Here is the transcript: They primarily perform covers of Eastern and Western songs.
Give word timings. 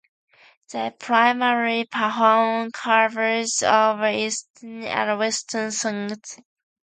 They 0.71 0.89
primarily 0.97 1.85
perform 1.85 2.71
covers 2.71 3.61
of 3.61 4.03
Eastern 4.03 4.83
and 4.83 5.19
Western 5.19 5.69
songs. 5.71 6.39